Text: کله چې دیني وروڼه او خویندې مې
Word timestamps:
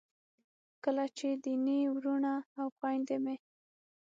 کله 0.83 1.05
چې 1.17 1.27
دیني 1.43 1.79
وروڼه 1.95 2.35
او 2.59 2.67
خویندې 2.77 3.17
مې 3.23 3.35